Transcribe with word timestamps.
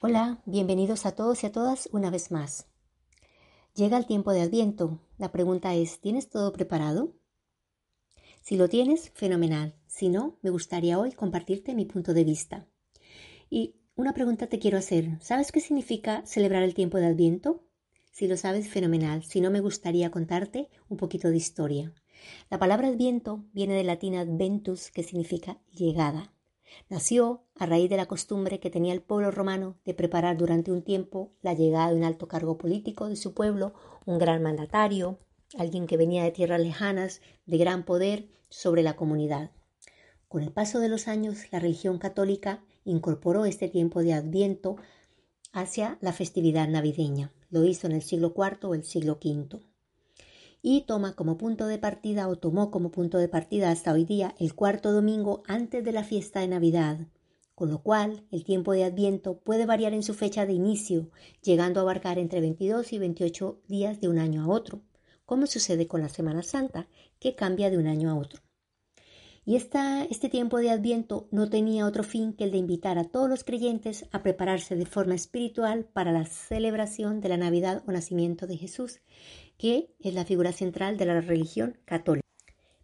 Hola, 0.00 0.40
bienvenidos 0.46 1.06
a 1.06 1.16
todos 1.16 1.42
y 1.42 1.48
a 1.48 1.50
todas 1.50 1.88
una 1.90 2.08
vez 2.08 2.30
más. 2.30 2.68
Llega 3.74 3.98
el 3.98 4.06
tiempo 4.06 4.30
de 4.30 4.42
Adviento. 4.42 5.00
La 5.16 5.32
pregunta 5.32 5.74
es, 5.74 5.98
¿tienes 5.98 6.30
todo 6.30 6.52
preparado? 6.52 7.16
Si 8.40 8.56
lo 8.56 8.68
tienes, 8.68 9.10
fenomenal. 9.10 9.74
Si 9.88 10.08
no, 10.08 10.38
me 10.40 10.50
gustaría 10.50 11.00
hoy 11.00 11.10
compartirte 11.10 11.74
mi 11.74 11.84
punto 11.84 12.14
de 12.14 12.22
vista. 12.22 12.68
Y 13.50 13.74
una 13.96 14.14
pregunta 14.14 14.46
te 14.46 14.60
quiero 14.60 14.78
hacer. 14.78 15.18
¿Sabes 15.20 15.50
qué 15.50 15.58
significa 15.58 16.24
celebrar 16.24 16.62
el 16.62 16.74
tiempo 16.74 16.98
de 16.98 17.06
Adviento? 17.06 17.64
Si 18.12 18.28
lo 18.28 18.36
sabes, 18.36 18.68
fenomenal. 18.68 19.24
Si 19.24 19.40
no, 19.40 19.50
me 19.50 19.60
gustaría 19.60 20.12
contarte 20.12 20.68
un 20.88 20.96
poquito 20.96 21.28
de 21.28 21.38
historia. 21.38 21.92
La 22.50 22.60
palabra 22.60 22.86
Adviento 22.86 23.46
viene 23.52 23.74
del 23.74 23.88
latín 23.88 24.14
adventus, 24.14 24.92
que 24.92 25.02
significa 25.02 25.58
llegada. 25.72 26.37
Nació 26.88 27.42
a 27.56 27.66
raíz 27.66 27.90
de 27.90 27.96
la 27.96 28.06
costumbre 28.06 28.60
que 28.60 28.70
tenía 28.70 28.92
el 28.92 29.02
pueblo 29.02 29.30
romano 29.30 29.76
de 29.84 29.94
preparar 29.94 30.36
durante 30.36 30.72
un 30.72 30.82
tiempo 30.82 31.32
la 31.42 31.54
llegada 31.54 31.90
de 31.90 31.96
un 31.96 32.04
alto 32.04 32.28
cargo 32.28 32.58
político 32.58 33.08
de 33.08 33.16
su 33.16 33.34
pueblo, 33.34 33.74
un 34.06 34.18
gran 34.18 34.42
mandatario, 34.42 35.18
alguien 35.56 35.86
que 35.86 35.96
venía 35.96 36.24
de 36.24 36.30
tierras 36.30 36.60
lejanas, 36.60 37.20
de 37.46 37.58
gran 37.58 37.84
poder 37.84 38.28
sobre 38.48 38.82
la 38.82 38.96
comunidad. 38.96 39.50
Con 40.28 40.42
el 40.42 40.52
paso 40.52 40.78
de 40.78 40.88
los 40.88 41.08
años, 41.08 41.50
la 41.52 41.58
religión 41.58 41.98
católica 41.98 42.62
incorporó 42.84 43.44
este 43.44 43.68
tiempo 43.68 44.02
de 44.02 44.14
Adviento 44.14 44.76
hacia 45.52 45.98
la 46.00 46.12
festividad 46.12 46.68
navideña. 46.68 47.32
Lo 47.50 47.64
hizo 47.64 47.86
en 47.86 47.94
el 47.94 48.02
siglo 48.02 48.34
IV 48.36 48.68
o 48.68 48.74
el 48.74 48.84
siglo 48.84 49.18
V 49.22 49.60
y 50.62 50.82
toma 50.82 51.14
como 51.14 51.38
punto 51.38 51.66
de 51.66 51.78
partida 51.78 52.28
o 52.28 52.36
tomó 52.36 52.70
como 52.70 52.90
punto 52.90 53.18
de 53.18 53.28
partida 53.28 53.70
hasta 53.70 53.92
hoy 53.92 54.04
día 54.04 54.34
el 54.38 54.54
cuarto 54.54 54.92
domingo 54.92 55.42
antes 55.46 55.84
de 55.84 55.92
la 55.92 56.04
fiesta 56.04 56.40
de 56.40 56.48
Navidad, 56.48 57.06
con 57.54 57.70
lo 57.70 57.82
cual 57.82 58.24
el 58.30 58.44
tiempo 58.44 58.72
de 58.72 58.84
Adviento 58.84 59.38
puede 59.38 59.66
variar 59.66 59.92
en 59.92 60.02
su 60.02 60.14
fecha 60.14 60.46
de 60.46 60.52
inicio, 60.52 61.10
llegando 61.42 61.80
a 61.80 61.82
abarcar 61.82 62.18
entre 62.18 62.40
22 62.40 62.92
y 62.92 62.98
28 62.98 63.60
días 63.66 64.00
de 64.00 64.08
un 64.08 64.18
año 64.18 64.44
a 64.44 64.48
otro, 64.48 64.82
como 65.24 65.46
sucede 65.46 65.86
con 65.86 66.00
la 66.00 66.08
Semana 66.08 66.42
Santa, 66.42 66.88
que 67.18 67.34
cambia 67.34 67.70
de 67.70 67.78
un 67.78 67.86
año 67.86 68.10
a 68.10 68.16
otro. 68.16 68.40
Y 69.48 69.56
este 69.56 70.28
tiempo 70.28 70.58
de 70.58 70.70
Adviento 70.70 71.26
no 71.30 71.48
tenía 71.48 71.86
otro 71.86 72.02
fin 72.04 72.34
que 72.34 72.44
el 72.44 72.50
de 72.50 72.58
invitar 72.58 72.98
a 72.98 73.04
todos 73.04 73.30
los 73.30 73.44
creyentes 73.44 74.04
a 74.12 74.22
prepararse 74.22 74.76
de 74.76 74.84
forma 74.84 75.14
espiritual 75.14 75.86
para 75.86 76.12
la 76.12 76.26
celebración 76.26 77.22
de 77.22 77.30
la 77.30 77.38
Navidad 77.38 77.82
o 77.86 77.92
nacimiento 77.92 78.46
de 78.46 78.58
Jesús, 78.58 79.00
que 79.58 79.94
es 80.00 80.14
la 80.14 80.24
figura 80.24 80.52
central 80.52 80.96
de 80.96 81.04
la 81.04 81.20
religión 81.20 81.76
católica. 81.84 82.26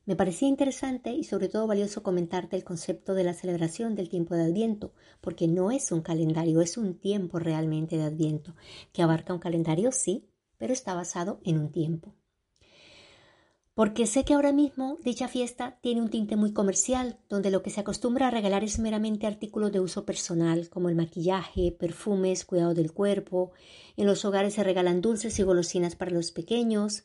Me 0.04 0.16
parecía 0.16 0.48
interesante 0.48 1.12
y 1.12 1.24
sobre 1.24 1.48
todo 1.48 1.66
valioso 1.66 2.02
comentarte 2.02 2.56
el 2.56 2.64
concepto 2.64 3.14
de 3.14 3.24
la 3.24 3.32
celebración 3.32 3.94
del 3.94 4.10
tiempo 4.10 4.34
de 4.34 4.42
Adviento, 4.42 4.92
porque 5.22 5.48
no 5.48 5.70
es 5.70 5.90
un 5.92 6.02
calendario, 6.02 6.60
es 6.60 6.76
un 6.76 6.98
tiempo 6.98 7.38
realmente 7.38 7.96
de 7.96 8.02
Adviento, 8.02 8.54
que 8.92 9.02
abarca 9.02 9.32
un 9.32 9.40
calendario, 9.40 9.92
sí, 9.92 10.28
pero 10.58 10.74
está 10.74 10.94
basado 10.94 11.40
en 11.44 11.58
un 11.58 11.72
tiempo 11.72 12.14
porque 13.74 14.06
sé 14.06 14.24
que 14.24 14.34
ahora 14.34 14.52
mismo 14.52 14.98
dicha 15.02 15.26
fiesta 15.26 15.78
tiene 15.80 16.00
un 16.00 16.08
tinte 16.08 16.36
muy 16.36 16.52
comercial, 16.52 17.18
donde 17.28 17.50
lo 17.50 17.62
que 17.62 17.70
se 17.70 17.80
acostumbra 17.80 18.28
a 18.28 18.30
regalar 18.30 18.62
es 18.62 18.78
meramente 18.78 19.26
artículos 19.26 19.72
de 19.72 19.80
uso 19.80 20.06
personal, 20.06 20.68
como 20.68 20.88
el 20.88 20.94
maquillaje, 20.94 21.72
perfumes, 21.72 22.44
cuidado 22.44 22.74
del 22.74 22.92
cuerpo. 22.92 23.50
En 23.96 24.06
los 24.06 24.24
hogares 24.24 24.54
se 24.54 24.62
regalan 24.62 25.00
dulces 25.00 25.38
y 25.40 25.42
golosinas 25.42 25.96
para 25.96 26.12
los 26.12 26.30
pequeños. 26.30 27.04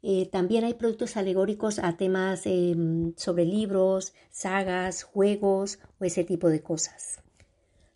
Eh, 0.00 0.26
también 0.30 0.62
hay 0.62 0.74
productos 0.74 1.16
alegóricos 1.16 1.80
a 1.80 1.96
temas 1.96 2.42
em, 2.46 3.12
sobre 3.16 3.44
libros, 3.44 4.14
sagas, 4.30 5.02
juegos 5.02 5.80
o 5.98 6.04
ese 6.04 6.22
tipo 6.22 6.48
de 6.48 6.62
cosas. 6.62 7.18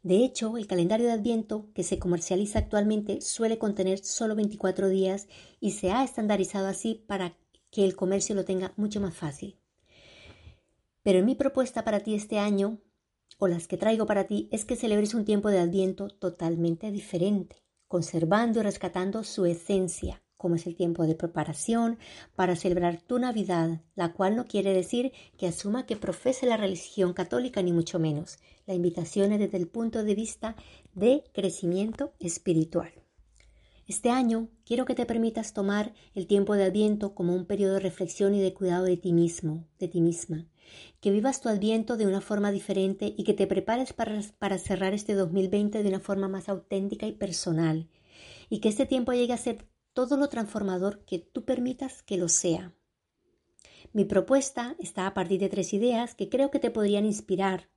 De 0.02 0.24
hecho, 0.24 0.56
el 0.56 0.66
calendario 0.66 1.06
de 1.06 1.12
Adviento 1.12 1.68
que 1.74 1.84
se 1.84 2.00
comercializa 2.00 2.58
actualmente 2.58 3.20
suele 3.20 3.58
contener 3.58 4.00
solo 4.00 4.34
24 4.34 4.88
días 4.88 5.28
y 5.60 5.70
se 5.70 5.92
ha 5.92 6.02
estandarizado 6.02 6.66
así 6.66 7.04
para 7.06 7.36
que 7.72 7.84
el 7.84 7.96
comercio 7.96 8.36
lo 8.36 8.44
tenga 8.44 8.72
mucho 8.76 9.00
más 9.00 9.16
fácil. 9.16 9.58
Pero 11.02 11.24
mi 11.24 11.34
propuesta 11.34 11.82
para 11.82 12.00
ti 12.00 12.14
este 12.14 12.38
año, 12.38 12.78
o 13.38 13.48
las 13.48 13.66
que 13.66 13.76
traigo 13.76 14.06
para 14.06 14.28
ti, 14.28 14.48
es 14.52 14.64
que 14.64 14.76
celebres 14.76 15.14
un 15.14 15.24
tiempo 15.24 15.48
de 15.48 15.58
adviento 15.58 16.08
totalmente 16.08 16.92
diferente, 16.92 17.64
conservando 17.88 18.60
y 18.60 18.62
rescatando 18.62 19.24
su 19.24 19.46
esencia, 19.46 20.22
como 20.36 20.56
es 20.56 20.66
el 20.66 20.76
tiempo 20.76 21.06
de 21.06 21.14
preparación 21.14 21.98
para 22.36 22.56
celebrar 22.56 23.00
tu 23.00 23.18
Navidad, 23.18 23.80
la 23.94 24.12
cual 24.12 24.36
no 24.36 24.46
quiere 24.46 24.72
decir 24.72 25.12
que 25.36 25.46
asuma 25.46 25.86
que 25.86 25.96
profese 25.96 26.46
la 26.46 26.56
religión 26.56 27.14
católica, 27.14 27.62
ni 27.62 27.72
mucho 27.72 27.98
menos. 27.98 28.38
La 28.66 28.74
invitación 28.74 29.32
es 29.32 29.40
desde 29.40 29.56
el 29.56 29.66
punto 29.66 30.04
de 30.04 30.14
vista 30.14 30.56
de 30.94 31.24
crecimiento 31.32 32.12
espiritual. 32.20 33.01
Este 33.92 34.08
año 34.08 34.48
quiero 34.64 34.86
que 34.86 34.94
te 34.94 35.04
permitas 35.04 35.52
tomar 35.52 35.92
el 36.14 36.26
tiempo 36.26 36.54
de 36.54 36.64
Adviento 36.64 37.14
como 37.14 37.34
un 37.34 37.44
periodo 37.44 37.74
de 37.74 37.80
reflexión 37.80 38.34
y 38.34 38.40
de 38.40 38.54
cuidado 38.54 38.84
de 38.84 38.96
ti 38.96 39.12
mismo, 39.12 39.68
de 39.78 39.86
ti 39.86 40.00
misma. 40.00 40.48
Que 41.02 41.10
vivas 41.10 41.42
tu 41.42 41.50
Adviento 41.50 41.98
de 41.98 42.06
una 42.06 42.22
forma 42.22 42.52
diferente 42.52 43.14
y 43.14 43.24
que 43.24 43.34
te 43.34 43.46
prepares 43.46 43.92
para, 43.92 44.58
cerrar 44.58 44.94
este 44.94 45.12
2020 45.12 45.82
de 45.82 45.88
una 45.90 46.00
forma 46.00 46.26
más 46.26 46.48
auténtica 46.48 47.06
y 47.06 47.12
personal. 47.12 47.90
Y 48.48 48.60
que 48.60 48.70
este 48.70 48.86
tiempo 48.86 49.12
llegue 49.12 49.34
a 49.34 49.36
ser 49.36 49.68
todo 49.92 50.16
lo 50.16 50.30
transformador 50.30 51.04
que 51.04 51.18
tú 51.18 51.44
permitas 51.44 52.02
que 52.02 52.16
lo 52.16 52.30
sea. 52.30 52.72
Mi 53.92 54.06
propuesta 54.06 54.74
está 54.78 55.06
a 55.06 55.12
partir 55.12 55.38
de 55.38 55.50
tres 55.50 55.74
ideas 55.74 56.14
que 56.14 56.30
creo 56.30 56.50
que 56.50 56.60
te 56.60 56.70
podrían 56.70 57.04
inspirar. 57.04 57.68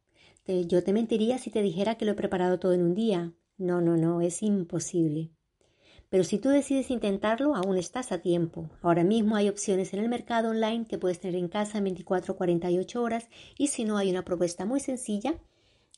Yo 0.47 0.81
te 0.81 0.93
mentiría 0.93 1.39
si 1.39 1.49
te 1.49 1.61
dijera 1.61 1.95
que 1.95 2.05
lo 2.05 2.13
he 2.13 2.15
preparado 2.15 2.57
todo 2.57 2.71
en 2.71 2.83
un 2.83 2.95
día. 2.95 3.33
No, 3.57 3.81
no, 3.81 3.97
no, 3.97 4.21
es 4.21 4.41
imposible. 4.43 5.35
Pero 6.09 6.23
si 6.23 6.37
tú 6.37 6.49
decides 6.49 6.91
intentarlo, 6.91 7.55
aún 7.55 7.77
estás 7.77 8.11
a 8.11 8.19
tiempo. 8.19 8.69
Ahora 8.81 9.03
mismo 9.03 9.35
hay 9.35 9.49
opciones 9.49 9.93
en 9.93 9.99
el 9.99 10.09
mercado 10.09 10.49
online 10.49 10.85
que 10.87 10.97
puedes 10.97 11.19
tener 11.19 11.35
en 11.35 11.47
casa 11.47 11.79
en 11.79 11.85
24 11.85 12.33
o 12.33 12.37
48 12.37 13.01
horas 13.01 13.27
y 13.57 13.67
si 13.67 13.85
no 13.85 13.97
hay 13.97 14.11
una 14.11 14.23
propuesta 14.23 14.65
muy 14.65 14.79
sencilla 14.79 15.35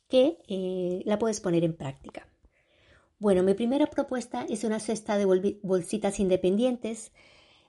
que 0.07 0.39
eh, 0.47 1.01
la 1.05 1.19
puedes 1.19 1.41
poner 1.41 1.63
en 1.63 1.75
práctica. 1.75 2.27
Bueno, 3.19 3.43
mi 3.43 3.53
primera 3.53 3.87
propuesta 3.87 4.45
es 4.47 4.63
una 4.63 4.79
cesta 4.79 5.17
de 5.17 5.25
bolsitas 5.63 6.19
independientes. 6.19 7.11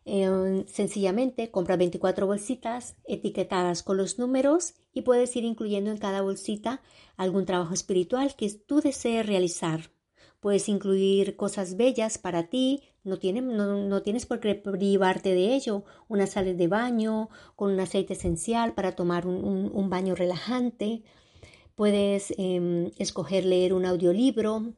Eh, 0.04 0.64
sencillamente 0.68 1.50
compra 1.50 1.76
24 1.76 2.26
bolsitas 2.26 2.96
etiquetadas 3.04 3.82
con 3.82 3.96
los 3.96 4.18
números 4.18 4.74
y 4.92 5.02
puedes 5.02 5.34
ir 5.36 5.44
incluyendo 5.44 5.90
en 5.90 5.98
cada 5.98 6.22
bolsita 6.22 6.82
algún 7.16 7.46
trabajo 7.46 7.74
espiritual 7.74 8.34
que 8.36 8.50
tú 8.52 8.80
desees 8.80 9.26
realizar 9.26 9.90
Puedes 10.40 10.68
incluir 10.68 11.36
cosas 11.36 11.76
bellas 11.76 12.18
para 12.18 12.44
ti, 12.44 12.82
no, 13.08 13.88
no, 13.88 14.02
tienes 14.02 14.26
por 14.26 14.40
qué 14.40 14.54
privarte 14.54 15.30
de 15.30 15.54
ello. 15.54 15.84
Una 16.08 16.26
sales 16.26 16.56
de 16.58 16.68
baño 16.68 17.28
con 17.56 17.72
un 17.72 17.80
aceite 17.80 18.12
esencial 18.14 18.74
para 18.74 18.92
tomar 18.92 19.26
un, 19.26 19.90
baño 19.90 20.14
relajante. 20.14 21.02
Puedes 21.74 22.34
em, 22.36 22.90
escoger 22.98 23.44
leer 23.44 23.72
un 23.72 23.86
audiolibro. 23.86 24.74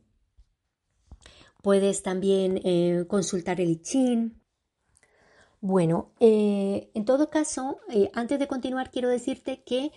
Puedes 1.62 2.02
también 2.02 2.61
eh, 2.64 3.05
consultar 3.08 3.61
el 3.61 3.82
I 3.93 4.32
Bueno, 5.61 6.12
eh, 6.20 6.90
en 6.94 7.05
todo 7.05 7.29
caso, 7.29 7.81
eh, 7.90 8.11
antes 8.14 8.38
de 8.38 8.49
continuar, 8.49 8.90
quiero 8.90 9.08
decirte 9.08 9.62
que 9.62 9.93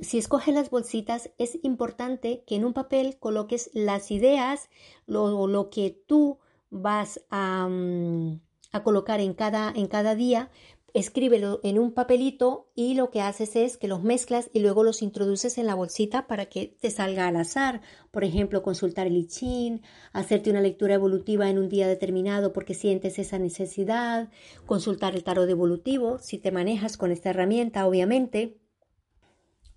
si 0.00 0.18
escoges 0.18 0.54
las 0.54 0.70
bolsitas, 0.70 1.30
es 1.38 1.58
importante 1.62 2.42
que 2.46 2.56
en 2.56 2.64
un 2.64 2.72
papel 2.72 3.18
coloques 3.18 3.70
las 3.72 4.10
ideas, 4.10 4.68
lo, 5.06 5.46
lo 5.46 5.70
que 5.70 6.02
tú 6.06 6.38
vas 6.70 7.24
a, 7.30 7.68
mm, 7.68 8.40
a 8.72 8.82
colocar 8.82 9.20
en 9.20 9.34
cada, 9.34 9.72
en 9.74 9.86
cada 9.86 10.16
día, 10.16 10.50
escríbelo 10.92 11.60
en 11.64 11.78
un 11.78 11.92
papelito 11.92 12.70
y 12.74 12.94
lo 12.94 13.10
que 13.10 13.20
haces 13.20 13.56
es 13.56 13.76
que 13.76 13.88
los 13.88 14.02
mezclas 14.02 14.50
y 14.52 14.60
luego 14.60 14.84
los 14.84 15.02
introduces 15.02 15.58
en 15.58 15.66
la 15.66 15.74
bolsita 15.74 16.26
para 16.28 16.46
que 16.46 16.76
te 16.80 16.90
salga 16.90 17.26
al 17.26 17.36
azar. 17.36 17.80
Por 18.12 18.24
ejemplo, 18.24 18.62
consultar 18.62 19.08
el 19.08 19.16
I 19.16 19.80
hacerte 20.12 20.50
una 20.50 20.60
lectura 20.60 20.94
evolutiva 20.94 21.50
en 21.50 21.58
un 21.58 21.68
día 21.68 21.88
determinado 21.88 22.52
porque 22.52 22.74
sientes 22.74 23.18
esa 23.18 23.38
necesidad, 23.38 24.30
consultar 24.66 25.14
el 25.14 25.24
tarot 25.24 25.48
evolutivo 25.48 26.18
si 26.18 26.38
te 26.38 26.52
manejas 26.52 26.96
con 26.96 27.10
esta 27.10 27.30
herramienta, 27.30 27.86
obviamente 27.86 28.58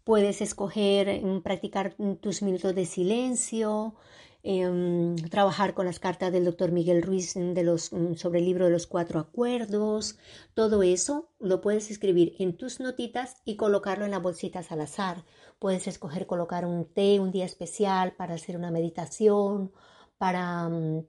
Puedes 0.08 0.40
escoger 0.40 1.22
mm, 1.22 1.42
practicar 1.42 1.98
tus 2.22 2.42
minutos 2.42 2.74
de 2.74 2.86
silencio, 2.86 3.96
em, 4.42 5.18
trabajar 5.18 5.74
con 5.74 5.86
las 5.86 6.00
cartas 6.00 6.32
del 6.32 6.46
doctor 6.46 6.72
Miguel 6.72 7.02
Ruiz 7.04 7.36
mm, 7.36 8.14
sobre 8.16 8.40
el 8.40 8.46
libro 8.46 8.64
de 8.64 8.72
los 8.72 8.88
cuatro 8.88 9.20
acuerdos. 9.20 10.18
Todo 10.54 10.82
eso 10.82 11.34
lo 11.40 11.60
puedes 11.60 11.92
escribir 11.92 12.36
en 12.40 12.56
tus 12.56 12.80
notitas 12.80 13.36
y 13.44 13.58
colocarlo 13.58 14.06
en 14.06 14.12
las 14.12 14.22
bolsitas 14.22 14.72
al 14.72 14.80
azar. 14.80 15.26
Puedes 15.60 15.88
escoger 15.88 16.26
colocar 16.26 16.66
un 16.66 16.86
té, 16.86 17.20
un 17.20 17.34
día 17.34 17.44
especial 17.44 18.14
para 18.16 18.36
hacer 18.36 18.56
una 18.56 18.72
meditación, 18.72 19.74
para, 20.18 20.70
mm, 20.70 21.06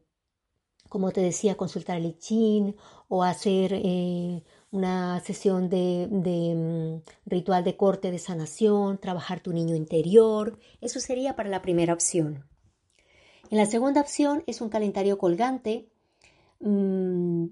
como 0.89 1.13
te 1.13 1.21
decía, 1.21 1.57
consultar 1.57 1.99
el 1.99 2.17
I 2.31 2.75
o 3.07 3.23
hacer 3.23 3.75
eh, 3.75 4.43
una 4.71 5.21
sesión 5.21 5.69
de, 5.71 6.09
mm, 6.11 7.09
ritual 7.27 7.65
de 7.65 7.77
corte 7.77 8.11
de 8.11 8.19
sanación, 8.19 8.99
trabajar 8.99 9.41
tu 9.41 9.53
niño 9.53 9.75
interior. 9.75 10.59
Eso 10.81 11.01
sería 11.01 11.37
para 11.37 11.49
la 11.49 11.63
primera 11.63 11.95
opción. 11.95 12.45
En 13.51 13.59
la 13.59 13.67
segunda 13.67 14.01
opción 14.01 14.45
es 14.47 14.61
un 14.61 14.69
calendario 14.69 15.17
colgante. 15.19 15.89
Mm, 16.61 17.47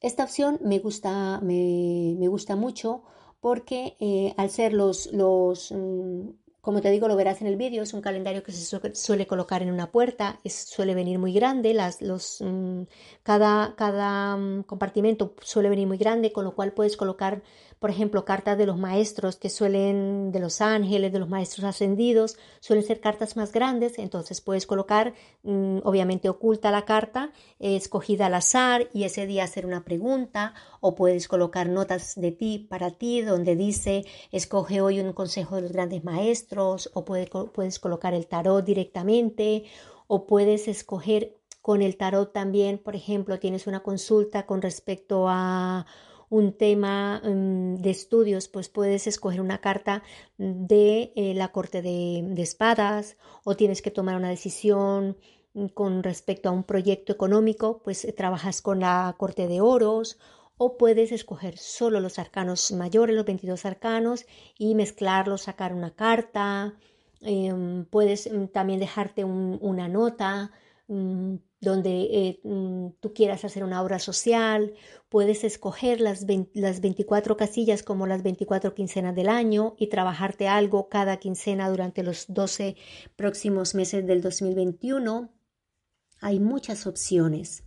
esta 0.00 0.24
opción 0.24 0.58
me 0.62 0.78
gusta, 0.78 1.40
me, 1.42 2.28
gusta 2.28 2.56
mucho 2.56 3.02
porque 3.40 3.96
eh, 4.00 4.34
al 4.36 4.50
ser 4.50 4.72
los, 4.72 5.12
los 5.12 5.70
mm, 5.70 6.28
como 6.64 6.80
te 6.80 6.90
digo, 6.90 7.08
lo 7.08 7.16
verás 7.16 7.42
en 7.42 7.46
el 7.46 7.56
vídeo, 7.56 7.82
es 7.82 7.92
un 7.92 8.00
calendario 8.00 8.42
que 8.42 8.50
se 8.50 8.78
suele 8.94 9.26
colocar 9.26 9.60
en 9.60 9.70
una 9.70 9.92
puerta, 9.92 10.40
suele 10.46 10.94
venir 10.94 11.18
muy 11.18 11.34
grande, 11.34 11.74
las, 11.74 12.00
los, 12.00 12.38
mm, 12.40 12.84
cada, 13.22 13.74
cada 13.76 14.34
mm, 14.38 14.62
compartimento 14.62 15.34
suele 15.42 15.68
venir 15.68 15.86
muy 15.86 15.98
grande, 15.98 16.32
con 16.32 16.42
lo 16.42 16.54
cual 16.54 16.72
puedes 16.72 16.96
colocar 16.96 17.42
por 17.84 17.90
ejemplo, 17.90 18.24
cartas 18.24 18.56
de 18.56 18.64
los 18.64 18.78
maestros 18.78 19.36
que 19.36 19.50
suelen, 19.50 20.32
de 20.32 20.40
los 20.40 20.62
ángeles, 20.62 21.12
de 21.12 21.18
los 21.18 21.28
maestros 21.28 21.64
ascendidos, 21.64 22.38
suelen 22.60 22.82
ser 22.82 22.98
cartas 22.98 23.36
más 23.36 23.52
grandes, 23.52 23.98
entonces 23.98 24.40
puedes 24.40 24.66
colocar, 24.66 25.12
mm, 25.42 25.80
obviamente 25.84 26.30
oculta 26.30 26.70
la 26.70 26.86
carta, 26.86 27.30
escogida 27.58 28.24
al 28.24 28.36
azar 28.36 28.88
y 28.94 29.04
ese 29.04 29.26
día 29.26 29.44
hacer 29.44 29.66
una 29.66 29.84
pregunta, 29.84 30.54
o 30.80 30.94
puedes 30.94 31.28
colocar 31.28 31.68
notas 31.68 32.14
de 32.16 32.32
ti 32.32 32.66
para 32.70 32.90
ti, 32.90 33.20
donde 33.20 33.54
dice, 33.54 34.06
escoge 34.32 34.80
hoy 34.80 34.98
un 35.00 35.12
consejo 35.12 35.56
de 35.56 35.60
los 35.60 35.72
grandes 35.72 36.04
maestros, 36.04 36.90
o 36.94 37.04
puedes 37.04 37.78
colocar 37.78 38.14
el 38.14 38.26
tarot 38.26 38.64
directamente, 38.64 39.64
o 40.06 40.24
puedes 40.24 40.68
escoger 40.68 41.36
con 41.60 41.82
el 41.82 41.98
tarot 41.98 42.32
también, 42.32 42.78
por 42.78 42.96
ejemplo, 42.96 43.38
tienes 43.38 43.66
una 43.66 43.82
consulta 43.82 44.46
con 44.46 44.62
respecto 44.62 45.26
a 45.28 45.84
un 46.34 46.52
tema 46.52 47.22
mm, 47.24 47.76
de 47.76 47.90
estudios, 47.90 48.48
pues 48.48 48.68
puedes 48.68 49.06
escoger 49.06 49.40
una 49.40 49.60
carta 49.60 50.02
de 50.36 51.12
eh, 51.14 51.32
la 51.34 51.52
corte 51.52 51.80
de, 51.80 52.34
espadas 52.42 53.16
o 53.44 53.54
tienes 53.54 53.82
que 53.82 53.92
tomar 53.92 54.16
una 54.16 54.30
decisión 54.30 55.16
mm, 55.54 55.66
con 55.66 56.02
respecto 56.02 56.48
a 56.48 56.52
un 56.52 56.64
proyecto 56.64 57.12
económico, 57.12 57.82
pues 57.84 58.04
eh, 58.04 58.12
trabajas 58.12 58.62
con 58.62 58.80
la 58.80 59.14
corte 59.16 59.46
de 59.46 59.60
oros 59.60 60.18
o 60.56 60.76
puedes 60.76 61.12
escoger 61.12 61.56
solo 61.56 62.00
los 62.00 62.18
arcanos 62.18 62.72
mayores, 62.72 63.14
los 63.14 63.26
22 63.26 63.64
arcanos 63.64 64.26
y 64.58 64.74
mezclarlos, 64.74 65.42
sacar 65.42 65.72
una 65.72 65.94
carta. 65.94 66.74
Em, 67.20 67.84
puedes 67.84 68.28
mm, 68.28 68.46
también 68.46 68.80
dejarte 68.80 69.22
una 69.22 69.86
nota 69.86 70.50
donde 70.86 72.02
eh, 72.02 72.40
mm, 72.44 72.88
tú 73.00 73.14
quieras 73.14 73.44
hacer 73.44 73.64
una 73.64 73.82
obra 73.82 73.98
social, 73.98 74.74
puedes 75.08 75.44
escoger 75.44 76.00
las, 76.00 76.26
las 76.52 76.80
24 76.80 77.36
casillas 77.36 77.82
como 77.82 78.06
las 78.06 78.22
24 78.22 78.74
quincenas 78.74 79.14
del 79.14 79.28
año 79.28 79.74
y 79.78 79.86
trabajarte 79.86 80.46
algo 80.46 80.88
cada 80.88 81.16
quincena 81.16 81.70
durante 81.70 82.02
los 82.02 82.26
12 82.28 82.76
próximos 83.16 83.74
meses 83.74 84.06
del 84.06 84.20
2021. 84.20 85.30
Hay 86.20 86.38
muchas 86.40 86.86
opciones. 86.86 87.64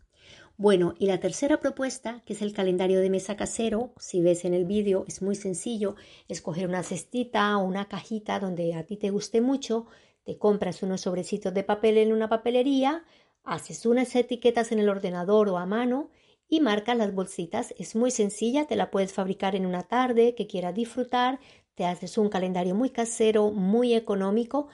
Bueno, 0.60 0.96
y 0.98 1.06
la 1.06 1.19
tercera 1.19 1.60
propuesta, 1.60 2.24
que 2.25 2.34
es 2.34 2.42
el 2.42 2.52
calendario 2.52 3.00
de 3.00 3.12
mesa 3.12 3.36
casero, 3.36 3.94
si 4.00 4.22
ves 4.22 4.44
en 4.44 4.56
el 4.56 4.66
vídeo, 4.66 5.06
es 5.08 5.22
muy 5.22 5.36
sencillo, 5.36 5.96
escoger 6.28 6.68
una 6.68 6.81
cestita 6.81 7.56
o 7.58 7.64
una 7.64 7.88
cajita 7.88 8.40
donde 8.40 8.74
a 8.74 8.84
ti 8.84 8.98
te 8.98 9.12
guste 9.12 9.40
mucho, 9.40 9.86
te 10.27 10.38
compras 10.38 10.83
unos 10.83 11.01
sobrecitos 11.01 11.53
de 11.53 11.63
papel 11.63 11.97
en 11.97 12.12
una 12.12 12.27
papelería, 12.27 13.06
Haces 13.47 13.85
unas 13.85 14.13
etiquetas 14.13 14.74
en 14.74 14.79
el 14.79 14.89
ordenador 14.89 15.47
o 15.47 15.57
a 15.57 15.65
mano 15.65 16.09
y 16.50 16.59
marcas 16.59 16.97
las 16.97 17.15
bolsitas. 17.15 17.74
Es 17.77 17.95
muy 17.95 18.12
sencilla, 18.12 18.65
te 18.68 18.75
la 18.75 18.91
puedes 18.91 19.13
fabricar 19.13 19.56
en 19.56 19.65
una 19.65 19.83
tarde 19.83 20.35
que 20.35 20.47
quieras 20.47 20.75
disfrutar. 20.75 21.39
Te 21.74 21.85
haces 21.85 22.18
un 22.18 22.27
calendario 22.27 22.75
muy 22.75 22.89
casero, 22.89 23.51
muy 23.51 23.94
económico 23.94 24.68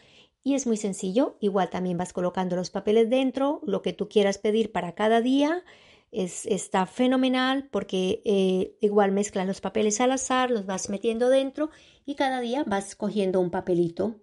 y 0.44 0.56
es 0.56 0.66
muy 0.66 0.78
sencillo. 0.78 1.38
Igual 1.40 1.70
también 1.70 2.00
vas 2.00 2.14
colocando 2.14 2.56
los 2.56 2.72
papeles 2.72 3.12
dentro, 3.12 3.62
lo 3.64 3.84
que 3.84 3.94
tú 3.94 4.10
quieras 4.10 4.40
pedir 4.40 4.72
para 4.72 4.96
cada 4.96 5.22
día. 5.22 5.64
Es, 6.12 6.48
está 6.48 6.88
fenomenal 6.88 7.70
porque 7.70 8.24
eh, 8.26 8.76
igual 8.82 9.12
mezclas 9.12 9.46
los 9.46 9.62
papeles 9.62 10.02
al 10.02 10.14
azar, 10.14 10.50
los 10.50 10.66
vas 10.66 10.90
metiendo 10.90 11.30
dentro 11.30 11.70
y 12.08 12.16
cada 12.16 12.42
día 12.42 12.64
vas 12.66 12.96
cogiendo 12.96 13.40
un 13.40 13.52
papelito 13.52 14.23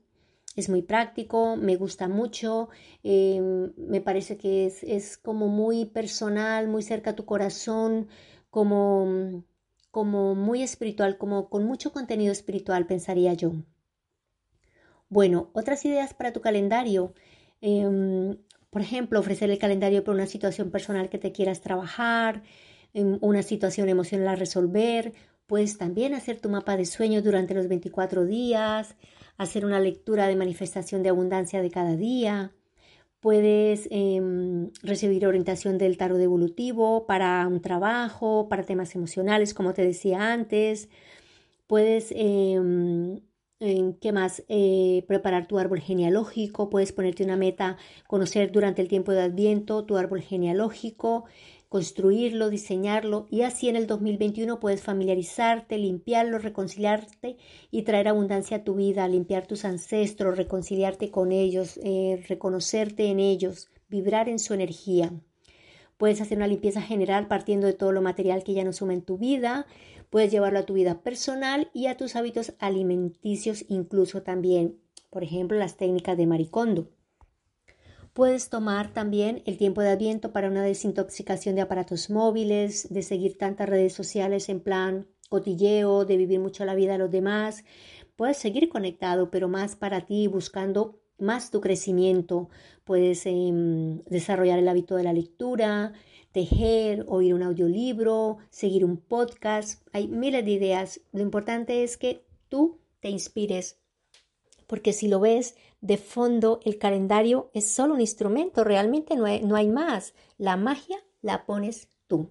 es 0.57 0.69
muy 0.69 0.83
práctico, 0.83 1.57
me 1.57 1.77
gusta 1.77 2.09
mucho, 2.09 2.69
em, 3.03 3.73
me 3.77 4.01
parece 4.01 4.37
que 4.37 4.67
es, 4.67 5.17
como 5.19 5.49
muy 5.49 5.87
personal, 5.87 6.69
muy 6.69 6.83
cerca 6.83 7.11
a 7.11 7.17
tu 7.17 7.25
corazón, 7.25 8.09
como, 8.51 9.45
como 9.91 10.35
muy 10.35 10.63
espiritual, 10.63 11.19
como 11.19 11.49
con 11.49 11.65
mucho 11.65 11.93
contenido 11.93 12.33
espiritual, 12.33 12.87
pensaría 12.87 13.35
yo. 13.35 13.53
Bueno, 15.09 15.51
otras 15.55 15.85
ideas 15.85 16.15
para 16.15 16.33
tu 16.33 16.41
calendario. 16.41 17.15
Em, 17.61 18.37
por 18.71 18.83
ejemplo, 18.83 19.19
ofrecer 19.21 19.51
el 19.51 19.59
calendario 19.59 20.05
por 20.05 20.15
una 20.15 20.27
situación 20.27 20.71
personal 20.71 21.09
que 21.11 21.19
te 21.19 21.33
quieras 21.33 21.61
trabajar, 21.61 22.43
em, 22.95 23.19
una 23.21 23.43
situación 23.43 23.89
emocional 23.89 24.29
a 24.29 24.37
resolver. 24.37 25.13
Puedes 25.47 25.79
también 25.79 26.15
hacer 26.15 26.41
tu 26.41 26.49
mapa 26.49 26.77
de 26.77 26.87
sueños 26.87 27.25
durante 27.25 27.55
los 27.55 27.67
24 27.69 28.25
días, 28.25 28.95
hacer 29.41 29.65
una 29.65 29.81
lectura 29.81 30.29
de 30.29 30.37
manifestación 30.37 31.03
de 31.03 31.09
abundancia 31.09 31.63
de 31.63 31.71
cada 31.71 31.97
día. 31.97 32.53
Puedes 33.21 33.89
em, 33.91 34.71
recibir 34.83 35.27
orientación 35.27 35.79
del 35.79 35.97
tarot 35.97 36.21
evolutivo 36.21 37.07
para 37.07 37.47
un 37.49 37.63
trabajo, 37.63 38.49
para 38.51 38.65
temas 38.65 38.95
emocionales, 38.95 39.55
como 39.55 39.73
te 39.73 39.83
decía 39.83 40.33
antes. 40.33 40.91
Puedes, 41.67 42.13
em, 42.15 43.21
¿qué 44.01 44.13
más? 44.13 44.45
Eh, 44.49 45.05
preparar 45.09 45.47
tu 45.47 45.59
árbol 45.59 45.81
genealógico. 45.81 46.69
Puedes 46.69 46.93
ponerte 46.93 47.25
una 47.25 47.37
meta, 47.37 47.79
conocer 48.09 48.53
durante 48.53 48.83
el 48.83 48.89
tiempo 48.89 49.13
de 49.13 49.23
Adviento 49.23 49.85
tu 49.87 49.97
árbol 49.97 50.21
genealógico 50.21 51.25
construirlo, 51.71 52.51
diseñarlo 52.51 53.29
y 53.31 53.43
así 53.43 53.69
en 53.69 53.77
el 53.77 53.87
2021 53.87 54.59
puedes 54.59 54.83
familiarizarte, 54.83 55.79
limpiarlo, 55.79 56.41
reconciliarte 56.41 57.37
y 57.71 57.83
traer 57.83 58.09
abundancia 58.09 58.59
a 58.59 58.65
tu 58.65 58.75
vida, 58.75 59.07
limpiar 59.07 59.47
tus 59.47 59.65
ancestros, 59.65 60.37
reconciliarte 60.37 61.13
con 61.13 61.31
ellos, 61.31 61.79
eh, 61.85 62.25
reconocerte 62.29 63.07
en 63.07 63.21
ellos, 63.21 63.71
vibrar 63.89 64.29
en 64.29 64.41
su 64.41 64.53
energía. 64.53 65.13
Puedes 65.97 66.21
hacer 66.21 66.39
una 66.39 66.49
limpieza 66.49 66.83
general 66.83 67.29
partiendo 67.29 67.69
de 67.69 67.75
todo 67.75 67.93
lo 67.93 68.03
material 68.03 68.43
que 68.43 68.55
ya 68.55 68.65
no 68.65 68.73
suma 68.73 68.95
en 68.95 69.03
tu 69.03 69.17
vida. 69.17 69.67
Puedes 70.11 70.33
llevarlo 70.33 70.59
a 70.59 70.67
tu 70.67 70.75
vida 70.75 71.03
personal 71.03 71.71
y 71.73 71.87
a 71.87 71.97
tus 71.97 72.17
hábitos 72.17 72.55
alimenticios 72.59 73.65
incluso 73.69 74.25
también. 74.25 74.81
Por 75.09 75.23
ejemplo, 75.23 75.57
las 75.57 75.77
técnicas 75.77 76.17
de 76.17 76.27
maricondo. 76.27 76.89
Puedes 78.13 78.49
tomar 78.49 78.93
también 78.93 79.43
el 79.47 79.57
tiempo 79.57 79.83
de 79.83 79.91
adviento 79.91 80.33
para 80.33 80.49
una 80.49 80.65
desintoxicación 80.65 81.55
de 81.55 81.61
aparatos 81.61 82.11
móviles, 82.11 82.93
de 82.93 83.03
seguir 83.03 83.39
tantas 83.39 83.69
redes 83.69 83.93
sociales 83.93 84.49
en 84.49 84.61
plan 84.61 85.07
cotilleo, 85.29 86.05
de 86.05 86.17
vivir 86.17 86.41
mucho 86.41 86.65
la 86.65 86.75
vida 86.75 86.93
de 86.93 86.99
los 86.99 87.11
demás. 87.11 87.65
Puedes 88.17 88.37
seguir 88.37 88.69
conectado, 88.69 89.31
pero 89.31 89.49
más 89.49 89.77
para 89.77 90.05
ti, 90.05 90.27
buscando 90.27 91.01
más 91.19 91.51
tu 91.51 91.61
crecimiento. 91.61 92.49
Puedes 92.85 93.25
em, 93.27 94.03
desarrollar 94.05 94.59
el 94.59 94.69
hábito 94.69 94.97
de 94.97 95.05
la 95.05 95.13
lectura, 95.13 95.93
tejer, 96.33 97.05
oír 97.09 97.33
un 97.35 97.43
audiolibro, 97.43 98.39
seguir 98.51 98.85
un 98.85 98.97
podcast. 98.97 99.87
Hay 99.93 100.09
miles 100.09 100.45
de 100.45 100.51
ideas. 100.51 101.01
Lo 101.13 101.23
importante 101.23 101.85
es 101.85 101.97
que 101.97 102.27
tú 102.49 102.81
te 103.01 103.09
inspires, 103.09 103.80
porque 104.71 104.93
si 104.93 105.09
lo 105.09 105.19
ves 105.19 105.57
de 105.81 105.97
fondo 105.97 106.61
el 106.65 106.79
calendario 106.79 107.51
es 107.55 107.69
solo 107.69 107.95
un 107.95 108.01
instrumento, 108.01 108.63
realmente 108.63 109.17
no 109.17 109.27
hay, 109.27 109.69
más. 109.69 110.15
La 110.39 110.57
magia 110.57 110.97
la 111.23 111.45
pones 111.45 111.89
tú. 112.07 112.31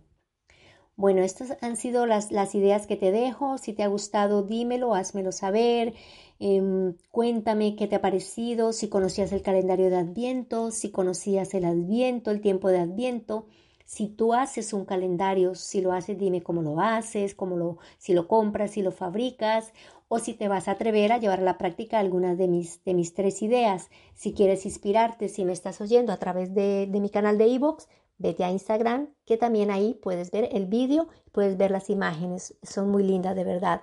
Bueno, 0.96 1.22
estas 1.22 1.58
han 1.62 1.76
sido 1.76 2.06
las, 2.06 2.32
ideas 2.56 2.88
que 2.88 2.96
te 2.96 3.12
dejo. 3.12 3.58
Si 3.58 3.74
te 3.74 3.84
ha 3.84 3.88
gustado, 3.88 4.44
dímelo, 4.44 4.96
házmelo 4.96 5.34
saber. 5.34 5.96
Em, 6.40 6.96
cuéntame 7.12 7.76
qué 7.76 7.88
te 7.88 7.98
ha 7.98 8.02
parecido, 8.02 8.72
si 8.72 8.88
conocías 8.88 9.34
el 9.34 9.42
calendario 9.42 9.90
de 9.90 9.98
Adviento, 9.98 10.72
si 10.72 10.92
conocías 10.92 11.54
el 11.54 11.66
Adviento, 11.66 12.32
el 12.32 12.40
tiempo 12.40 12.70
de 12.70 12.80
Adviento, 12.80 13.48
Si 13.90 14.08
tú 14.08 14.36
haces 14.36 14.72
un 14.74 14.86
calendario, 14.86 15.56
si 15.56 15.82
lo 15.82 15.94
haces, 15.94 16.16
dime 16.16 16.44
cómo 16.44 16.62
lo 16.62 16.80
haces, 16.80 17.34
cómo 17.34 17.58
lo, 17.58 17.80
si 17.98 18.14
lo 18.14 18.28
compras, 18.28 18.70
si 18.70 18.84
lo 18.84 18.92
fabricas 18.92 19.74
o 20.08 20.20
si 20.20 20.36
te 20.36 20.48
vas 20.48 20.68
a 20.68 20.74
atrever 20.74 21.12
a 21.12 21.18
llevar 21.18 21.40
a 21.40 21.42
la 21.44 21.58
práctica 21.58 21.98
algunas 21.98 22.38
de 22.38 22.48
mis, 22.48 22.84
de 22.84 22.94
mis 22.94 23.16
tres 23.16 23.42
ideas. 23.42 23.90
Si 24.14 24.32
quieres 24.32 24.68
inspirarte, 24.68 25.28
si 25.28 25.44
me 25.44 25.54
estás 25.54 25.82
oyendo 25.82 26.14
a 26.14 26.18
través 26.18 26.54
de, 26.54 26.86
de 26.86 27.00
mi 27.00 27.10
canal 27.10 27.40
de 27.40 27.48
iVoox, 27.48 27.88
vete 28.20 28.44
a 28.44 28.52
Instagram, 28.52 29.10
que 29.26 29.38
también 29.38 29.72
ahí 29.72 29.96
puedes 29.96 30.30
ver 30.30 30.50
el 30.52 30.68
vídeo, 30.68 31.08
puedes 31.32 31.58
ver 31.58 31.72
las 31.72 31.90
imágenes, 31.90 32.56
son 32.62 32.92
muy 32.92 33.02
lindas 33.02 33.36
de 33.36 33.44
verdad. 33.44 33.82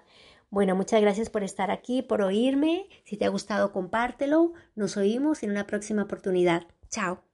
Bueno, 0.51 0.77
muchas 0.77 1.01
gracias 1.01 1.31
por 1.31 1.43
estar 1.43 1.73
aquí, 1.73 2.03
por 2.03 2.23
oírme. 2.23 2.89
Si 3.03 3.17
te 3.17 3.25
ha 3.25 3.29
gustado, 3.29 3.73
compártelo. 3.73 4.53
Nos 4.77 4.97
oímos 4.97 5.43
en 5.43 5.51
una 5.51 5.67
próxima 5.67 6.05
oportunidad. 6.05 6.63
Chao. 6.91 7.26